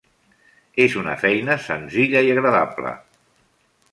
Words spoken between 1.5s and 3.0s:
senzilla i agradable.